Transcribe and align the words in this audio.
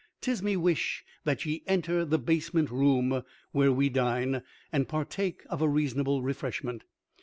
'Tis 0.21 0.41
me 0.41 0.57
wish 0.57 1.05
that 1.25 1.45
ye 1.45 1.61
enter 1.67 2.03
the 2.03 2.17
basement 2.17 2.71
room, 2.71 3.21
where 3.51 3.71
we 3.71 3.87
dine, 3.87 4.41
and 4.73 4.87
partake 4.87 5.43
of 5.47 5.61
a 5.61 5.69
reasonable 5.69 6.23
refreshment. 6.23 6.83